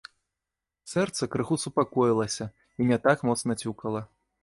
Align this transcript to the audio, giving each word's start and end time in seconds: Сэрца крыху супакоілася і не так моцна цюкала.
Сэрца 0.93 1.29
крыху 1.35 1.59
супакоілася 1.65 2.51
і 2.51 2.81
не 2.93 2.97
так 3.07 3.17
моцна 3.33 3.51
цюкала. 3.63 4.01